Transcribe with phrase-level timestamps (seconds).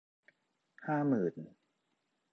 [0.85, 1.33] ห้าหมื่น